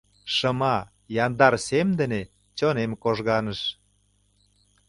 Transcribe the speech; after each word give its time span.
Шыма, 0.35 0.77
яндар 1.25 1.53
сем 1.67 1.87
дене 1.99 2.21
Чонем 2.57 2.91
кожганыш. 3.03 3.61